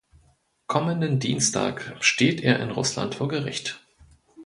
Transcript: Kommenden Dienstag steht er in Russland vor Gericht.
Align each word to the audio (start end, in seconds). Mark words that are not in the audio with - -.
Kommenden 0.65 1.19
Dienstag 1.19 1.95
steht 2.03 2.41
er 2.41 2.59
in 2.59 2.71
Russland 2.71 3.13
vor 3.13 3.27
Gericht. 3.27 3.85